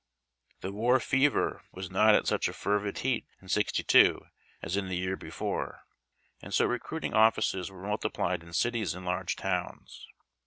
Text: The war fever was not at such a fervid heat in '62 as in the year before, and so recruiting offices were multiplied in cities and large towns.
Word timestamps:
The 0.61 0.71
war 0.71 0.99
fever 0.99 1.61
was 1.71 1.91
not 1.91 2.15
at 2.15 2.25
such 2.25 2.47
a 2.47 2.53
fervid 2.53 2.97
heat 2.97 3.27
in 3.39 3.49
'62 3.49 4.25
as 4.63 4.75
in 4.75 4.87
the 4.87 4.97
year 4.97 5.15
before, 5.15 5.83
and 6.41 6.51
so 6.51 6.65
recruiting 6.65 7.13
offices 7.13 7.69
were 7.69 7.83
multiplied 7.83 8.41
in 8.41 8.53
cities 8.53 8.95
and 8.95 9.05
large 9.05 9.35
towns. 9.35 10.07